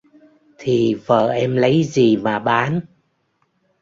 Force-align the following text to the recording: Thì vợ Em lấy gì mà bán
Thì 0.57 0.93
vợ 1.05 1.29
Em 1.29 1.55
lấy 1.55 1.83
gì 1.83 2.17
mà 2.17 2.39
bán 2.39 2.81